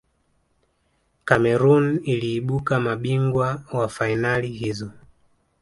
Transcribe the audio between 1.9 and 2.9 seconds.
iliibuka